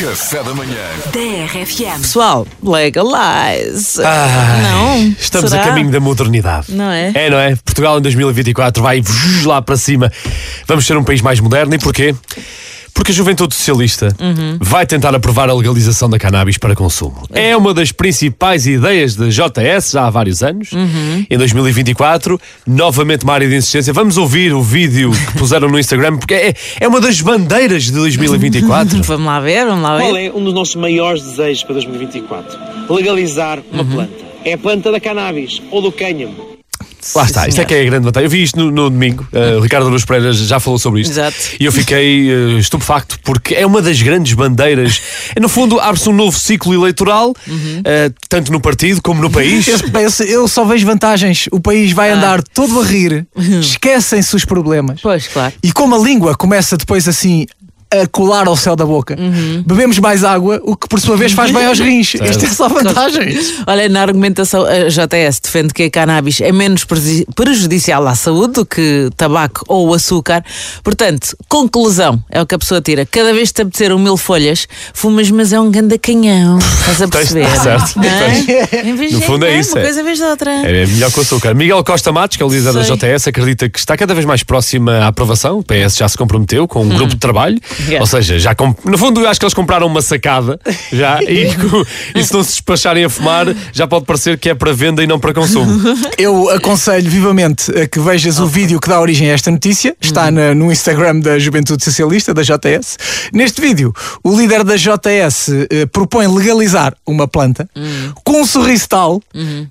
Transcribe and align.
Café 0.00 0.42
da 0.42 0.54
manhã. 0.54 0.78
TRFM. 1.12 2.00
Pessoal, 2.00 2.46
legalize. 2.62 4.02
Ai, 4.02 4.62
não? 4.62 5.14
Estamos 5.20 5.50
Será? 5.50 5.62
a 5.62 5.66
caminho 5.66 5.90
da 5.90 6.00
modernidade. 6.00 6.72
Não 6.72 6.90
é? 6.90 7.12
É, 7.14 7.28
não 7.28 7.36
é? 7.36 7.54
Portugal 7.56 7.98
em 7.98 8.00
2024 8.00 8.82
vai 8.82 9.02
lá 9.44 9.60
para 9.60 9.76
cima. 9.76 10.10
Vamos 10.66 10.86
ser 10.86 10.96
um 10.96 11.04
país 11.04 11.20
mais 11.20 11.38
moderno 11.38 11.74
e 11.74 11.78
porquê? 11.78 12.14
Porque 13.00 13.12
a 13.12 13.14
juventude 13.14 13.54
socialista 13.54 14.14
Uhum. 14.20 14.58
vai 14.60 14.84
tentar 14.84 15.14
aprovar 15.14 15.48
a 15.48 15.54
legalização 15.54 16.06
da 16.10 16.18
cannabis 16.18 16.58
para 16.58 16.74
consumo. 16.74 17.22
É 17.32 17.56
uma 17.56 17.72
das 17.72 17.90
principais 17.92 18.66
ideias 18.66 19.16
da 19.16 19.26
JS 19.30 19.92
já 19.92 20.06
há 20.06 20.10
vários 20.10 20.42
anos. 20.42 20.70
Uhum. 20.72 21.24
Em 21.30 21.38
2024, 21.38 22.38
novamente 22.66 23.24
uma 23.24 23.32
área 23.32 23.48
de 23.48 23.56
insistência. 23.56 23.90
Vamos 23.94 24.18
ouvir 24.18 24.52
o 24.52 24.60
vídeo 24.62 25.10
que 25.12 25.38
puseram 25.38 25.70
no 25.70 25.78
Instagram, 25.78 26.18
porque 26.18 26.34
é, 26.34 26.54
é 26.78 26.86
uma 26.86 27.00
das 27.00 27.18
bandeiras 27.22 27.84
de 27.84 27.92
2024. 27.92 29.00
Vamos 29.10 29.26
lá 29.26 29.40
ver, 29.40 29.64
vamos 29.64 29.82
lá 29.82 29.98
Qual 29.98 30.12
ver. 30.12 30.26
é 30.26 30.30
um 30.34 30.44
dos 30.44 30.52
nossos 30.52 30.74
maiores 30.74 31.22
desejos 31.22 31.64
para 31.64 31.72
2024? 31.76 32.58
Legalizar 32.90 33.60
uma 33.72 33.82
Uhum. 33.82 33.88
planta. 33.92 34.12
É 34.44 34.52
a 34.52 34.58
planta 34.58 34.92
da 34.92 35.00
cannabis 35.00 35.62
ou 35.70 35.80
do 35.80 35.90
cânhamo. 35.90 36.50
Lá 37.14 37.24
está, 37.24 37.48
isto 37.48 37.60
é 37.60 37.64
que 37.64 37.74
é 37.74 37.80
a 37.82 37.84
grande 37.84 38.04
vantagem. 38.04 38.26
Eu 38.26 38.30
vi 38.30 38.42
isto 38.42 38.58
no, 38.58 38.70
no 38.70 38.90
domingo, 38.90 39.26
uh, 39.32 39.58
o 39.58 39.60
Ricardo 39.60 39.88
Luz 39.88 40.04
Pereira 40.04 40.32
já 40.32 40.60
falou 40.60 40.78
sobre 40.78 41.00
isto. 41.00 41.12
Exato. 41.12 41.36
E 41.58 41.64
eu 41.64 41.72
fiquei 41.72 42.30
uh, 42.32 42.58
estupefacto, 42.58 43.18
porque 43.24 43.54
é 43.54 43.64
uma 43.66 43.80
das 43.82 44.00
grandes 44.02 44.32
bandeiras. 44.34 45.00
No 45.40 45.48
fundo, 45.48 45.80
abre-se 45.80 46.08
um 46.08 46.12
novo 46.12 46.38
ciclo 46.38 46.74
eleitoral, 46.74 47.32
Uhum. 47.46 47.80
uh, 47.80 48.14
tanto 48.28 48.52
no 48.52 48.60
partido 48.60 49.00
como 49.00 49.22
no 49.22 49.30
país. 49.30 49.66
Eu, 49.68 50.26
eu- 50.26 50.48
só 50.48 50.64
vejo 50.64 50.84
vantagens. 50.86 51.46
O 51.50 51.60
país 51.60 51.92
Ah. 51.92 51.94
vai 51.94 52.10
andar 52.10 52.42
todo 52.42 52.80
a 52.80 52.84
rir, 52.84 53.26
esquecem-se 53.60 54.34
os 54.36 54.44
problemas. 54.44 55.00
Pois, 55.00 55.26
claro. 55.28 55.52
E 55.62 55.72
como 55.72 55.94
a 55.94 55.98
língua 55.98 56.34
começa 56.36 56.76
depois 56.76 57.06
assim 57.08 57.46
a 57.92 58.06
colar 58.06 58.46
ao 58.46 58.56
céu 58.56 58.76
da 58.76 58.86
boca, 58.86 59.16
Uhum. 59.18 59.64
bebemos 59.66 59.98
mais 59.98 60.22
água, 60.24 60.60
o 60.62 60.76
que 60.76 60.88
por 60.88 61.00
sua 61.00 61.16
vez 61.16 61.32
faz 61.32 61.50
bem 61.50 61.66
aos 61.66 61.78
rins. 61.80 62.14
Isto 62.14 62.44
é 62.44 62.48
só 62.48 62.68
vantagens. 62.68 63.54
Olha, 63.66 63.88
na 63.88 64.02
argumentação, 64.02 64.64
a 64.64 64.88
JS 64.88 65.40
defende 65.42 65.74
que 65.74 65.82
a 65.84 65.90
cannabis 65.90 66.40
é 66.40 66.52
menos 66.52 66.84
prejudicial 67.34 68.06
à 68.06 68.14
saúde 68.14 68.54
do 68.54 68.66
que 68.66 69.10
tabaco 69.16 69.64
ou 69.68 69.92
açúcar. 69.94 70.44
Portanto, 70.82 71.36
conclusão 71.48 72.22
é 72.30 72.40
o 72.40 72.46
que 72.46 72.54
a 72.54 72.58
pessoa 72.58 72.80
tira. 72.80 73.04
Cada 73.06 73.32
vez 73.32 73.48
que 73.48 73.54
te 73.56 73.62
apetecer 73.62 73.92
um 73.92 73.98
mil 73.98 74.16
folhas, 74.16 74.66
fumas, 74.94 75.30
mas 75.30 75.52
é 75.52 75.60
um 75.60 75.70
ganda 75.70 75.98
canhão. 75.98 76.58
Estás 76.58 77.02
a 77.02 77.08
Tens- 77.08 77.32
perceber? 77.32 77.50
certo, 77.60 77.96
Não 77.96 78.04
é? 78.04 78.88
Em 78.88 78.94
vez 78.94 79.12
No 79.12 79.20
de- 79.20 79.26
fundo 79.26 79.44
é 79.46 79.52
não, 79.52 79.60
isso, 79.60 79.72
Uma 79.72 79.80
é. 79.80 79.84
coisa 79.84 80.00
em 80.00 80.04
vez 80.04 80.18
da 80.18 80.28
outra. 80.30 80.50
É 80.52 80.86
melhor 80.86 81.10
que 81.10 81.18
o 81.18 81.22
açúcar. 81.22 81.54
Miguel 81.54 81.82
Costa 81.84 82.12
Matos, 82.12 82.36
que 82.36 82.42
é 82.42 82.46
o 82.46 82.48
líder 82.48 82.72
da 82.72 82.84
Sei. 82.84 82.96
JS, 82.96 83.28
acredita 83.28 83.68
que 83.68 83.78
está 83.78 83.96
cada 83.96 84.14
vez 84.14 84.24
mais 84.26 84.42
próxima 84.42 84.98
à 84.98 85.08
aprovação. 85.08 85.58
O 85.58 85.62
PS 85.64 85.96
já 85.96 86.08
se 86.08 86.16
comprometeu 86.16 86.66
com 86.68 86.82
um 86.82 86.88
grupo 86.88 87.08
de 87.14 87.16
trabalho. 87.18 87.58
Ou 88.00 88.06
seja, 88.06 88.38
já 88.38 88.54
comp- 88.54 88.84
no 88.84 88.96
fundo, 88.98 89.20
eu 89.20 89.28
acho 89.28 89.38
que 89.40 89.44
eles 89.46 89.54
compraram 89.54 89.86
uma 89.86 90.02
sacada 90.02 90.58
já. 90.92 91.22
e, 91.22 91.48
e 92.14 92.24
se 92.24 92.32
não 92.32 92.42
se 92.42 92.50
despacharem 92.52 93.04
a 93.04 93.08
fumar, 93.10 93.46
já 93.72 93.86
pode 93.86 94.04
parecer 94.04 94.38
que 94.38 94.48
é 94.48 94.54
para 94.54 94.72
venda 94.72 95.02
e 95.02 95.06
não 95.06 95.18
para 95.18 95.32
consumo. 95.34 95.70
Eu 96.18 96.50
aconselho 96.50 97.08
vivamente 97.10 97.70
a 97.78 97.86
que 97.86 97.98
vejas 98.00 98.38
o 98.38 98.46
vídeo 98.46 98.78
que 98.80 98.88
dá 98.88 99.00
origem 99.00 99.30
a 99.30 99.34
esta 99.34 99.50
notícia. 99.50 99.96
Está 100.00 100.30
na- 100.30 100.54
no 100.54 100.70
Instagram 100.70 101.20
da 101.20 101.38
Juventude 101.38 101.82
Socialista, 101.84 102.32
da 102.34 102.42
JS. 102.42 102.96
Neste 103.32 103.60
vídeo, 103.60 103.92
o 104.22 104.36
líder 104.36 104.64
da 104.64 104.76
JS 104.76 105.48
eh, 105.70 105.86
propõe 105.86 106.26
legalizar 106.26 106.94
uma 107.06 107.26
planta 107.28 107.68
com 108.24 108.40
um 108.40 108.46
sorriso 108.46 108.88
tal 108.88 109.22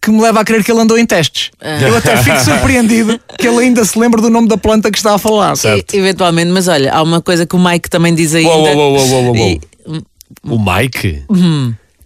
que 0.00 0.10
me 0.10 0.20
leva 0.20 0.40
a 0.40 0.44
crer 0.44 0.64
que 0.64 0.70
ele 0.70 0.80
andou 0.80 0.98
em 0.98 1.06
testes. 1.06 1.50
Eu 1.86 1.96
até 1.96 2.16
fico 2.16 2.38
surpreendido 2.42 3.18
que 3.38 3.46
ele 3.46 3.58
ainda 3.64 3.84
se 3.84 3.98
lembra 3.98 4.20
do 4.20 4.30
nome 4.30 4.48
da 4.48 4.56
planta 4.56 4.90
que 4.90 4.98
está 4.98 5.14
a 5.14 5.18
falar. 5.18 5.54
E- 5.94 5.98
eventualmente, 5.98 6.50
mas 6.50 6.68
olha, 6.68 6.92
há 6.92 7.02
uma 7.02 7.20
coisa 7.20 7.46
que 7.46 7.54
o 7.56 7.58
Mike 7.58 7.88
também 7.92 8.14
diz 8.14 8.34
ainda. 8.34 8.50
Uou, 8.50 8.64
uou, 8.66 8.76
uou, 8.96 9.08
uou, 9.08 9.24
uou, 9.26 9.36
uou. 9.36 9.36
E- 9.36 9.60
O 10.44 10.58
Mike? 10.58 11.22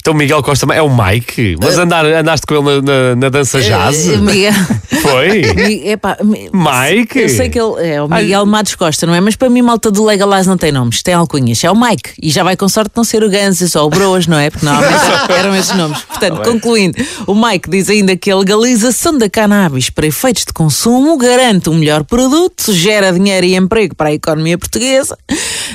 Então 0.01 0.15
Miguel 0.15 0.41
Costa 0.41 0.73
é 0.73 0.81
o 0.81 0.89
Mike? 0.89 1.57
Mas 1.61 1.77
andar, 1.79 2.05
andaste 2.07 2.47
com 2.47 2.55
ele 2.55 2.63
na, 2.63 2.81
na- 2.83 3.17
na 3.17 3.29
dança 3.29 3.61
jazz? 3.61 4.09
Eh, 4.09 4.17
Miguel. 4.19 4.53
Foi? 5.03 5.43
Mi- 5.55 5.89
epá, 5.89 6.17
mi- 6.23 6.49
Mike? 6.53 7.19
Eu 7.19 7.29
sei 7.29 7.49
que 7.49 7.59
ele 7.61 7.85
é 7.89 8.01
o 8.01 8.07
Miguel 8.09 8.47
Matos 8.47 8.77
Costa, 8.77 9.05
não 9.05 9.15
é? 9.17 9.21
Mas 9.21 9.35
para 9.35 9.51
mim, 9.51 9.63
malta 9.63 9.91
do 9.91 10.05
Legalize 10.05 10.49
não 10.49 10.57
tem 10.57 10.71
nomes, 10.71 11.03
tem 11.03 11.13
alcunhas. 11.15 11.63
É 11.65 11.71
o 11.73 11.75
Mike. 11.75 12.11
E 12.23 12.31
já 12.31 12.45
vai 12.45 12.57
com 12.57 12.69
sorte 12.69 12.93
não 12.95 13.03
ser 13.03 13.25
o 13.25 13.29
Ganses 13.29 13.75
ou 13.75 13.87
o 13.89 13.91
Broas, 13.91 14.29
não 14.29 14.39
é? 14.39 14.49
Porque 14.49 14.65
normalmente 14.65 15.33
eram 15.33 15.57
esses 15.57 15.75
nomes. 15.77 16.01
Portanto, 16.03 16.41
concluindo, 16.43 16.97
o 17.27 17.35
Mike 17.35 17.69
diz 17.69 17.91
ainda 17.91 18.17
que 18.17 18.31
a 18.31 18.37
legalização 18.37 19.19
da 19.19 19.29
cannabis 19.29 19.91
para 19.91 20.07
efeitos 20.07 20.45
de 20.45 20.53
consumo 20.53 21.19
garante 21.19 21.69
um 21.69 21.75
melhor 21.75 22.05
produto, 22.05 22.73
gera 22.73 23.13
dinheiro 23.13 23.45
e 23.45 23.57
emprego 23.57 23.95
para 23.97 24.11
a 24.11 24.13
economia 24.15 24.57
portuguesa. 24.57 25.19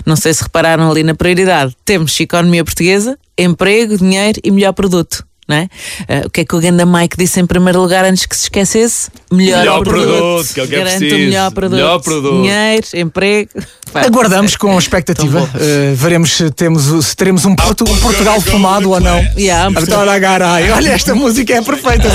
Não 0.06 0.16
sei 0.16 0.34
se 0.34 0.44
repararam 0.44 0.90
ali 0.90 1.04
na 1.04 1.14
prioridade. 1.16 1.76
Temos 1.86 2.20
economia 2.20 2.64
portuguesa, 2.64 3.18
emprego, 3.38 3.98
dinheiro 3.98 4.40
e 4.44 4.52
melhor 4.52 4.74
produto. 4.74 5.24
Não 5.48 5.58
é? 5.58 5.68
Ah, 6.08 6.22
o 6.28 6.30
que 6.30 6.42
é 6.42 6.46
que 6.46 6.56
o 6.56 6.62
Ganda 6.62 6.86
Mike 6.86 7.18
disse 7.18 7.38
em 7.42 7.46
primeiro 7.46 7.82
lugar 7.82 8.06
antes 8.06 8.26
que 8.26 8.34
se 8.38 8.44
esquecesse? 8.44 9.10
Melhor, 9.30 9.60
Melhor 9.60 9.84
produto, 9.84 10.54
que 10.54 10.60
é 10.62 10.64
o 10.64 10.68
que 10.68 10.76
é 10.76 10.78
Garante 10.78 10.98
preciso. 11.00 11.16
o 11.16 11.20
melhor 11.20 11.52
produto. 11.52 11.76
Melhor 11.78 12.00
produto. 12.00 12.42
Dinheiro, 12.42 12.88
emprego. 12.94 13.50
Pá, 13.92 14.02
Aguardamos 14.08 14.56
com 14.56 14.78
expectativa. 14.80 15.42
Uh, 15.42 15.96
veremos 15.96 16.32
se, 16.32 16.50
temos, 16.52 17.06
se 17.06 17.16
teremos 17.18 17.44
um, 17.44 17.54
Portu- 17.56 17.84
um 17.90 17.98
Portugal 17.98 18.40
fumado 18.40 18.92
ou 18.92 19.00
não. 19.02 19.18
Yeah, 19.38 19.70
um 19.70 19.78
Adoro 19.78 20.10
agarai. 20.10 20.72
Olha, 20.72 20.92
esta 20.92 21.14
música 21.14 21.54
é 21.56 21.62
perfeita. 21.62 22.08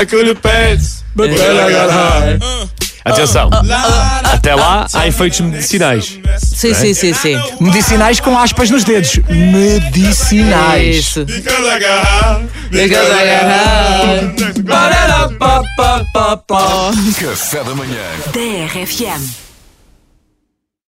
I 0.00 0.04
could 0.06 0.28
have 0.28 0.40
passed, 0.40 1.04
but 1.16 1.30
then 1.30 1.56
I 1.56 1.72
got 1.72 1.90
high. 1.90 2.67
Atenção, 3.04 3.50
até 4.24 4.54
lá 4.54 4.86
há 4.92 5.06
efeitos 5.06 5.40
medicinais. 5.40 6.18
Sim, 6.38 6.74
sim, 6.74 6.94
sim, 6.94 7.14
sim. 7.14 7.40
Medicinais 7.60 8.20
com 8.20 8.36
aspas 8.38 8.70
nos 8.70 8.84
dedos. 8.84 9.18
Medicinais. 9.28 10.96
Isso. 10.96 11.26
Café 17.18 17.64
da 17.64 17.74
manhã. 17.74 18.02
TRFM. 18.32 19.47